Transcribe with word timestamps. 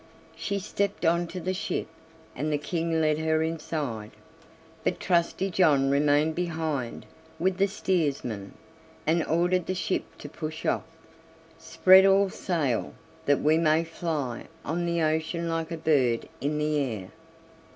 She 0.35 0.57
stepped 0.57 1.05
on 1.05 1.27
to 1.27 1.39
the 1.39 1.53
ship, 1.53 1.85
and 2.35 2.51
the 2.51 2.57
King 2.57 2.99
led 3.01 3.19
her 3.19 3.43
inside. 3.43 4.09
But 4.83 4.99
Trusty 4.99 5.51
John 5.51 5.91
remained 5.91 6.33
behind 6.33 7.05
with 7.37 7.57
the 7.57 7.67
steersman, 7.67 8.53
and 9.05 9.23
ordered 9.23 9.67
the 9.67 9.75
ship 9.75 10.05
to 10.17 10.27
push 10.27 10.65
off. 10.65 10.87
"Spread 11.59 12.07
all 12.07 12.31
sail, 12.31 12.95
that 13.27 13.41
we 13.41 13.59
may 13.59 13.83
fly 13.83 14.47
on 14.65 14.87
the 14.87 15.03
ocean 15.03 15.47
like 15.47 15.69
a 15.69 15.77
bird 15.77 16.27
in 16.41 16.57
the 16.57 16.79
air." 16.79 17.11